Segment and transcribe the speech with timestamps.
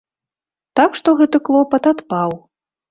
[0.81, 2.29] Так што гэты клопат адпаў.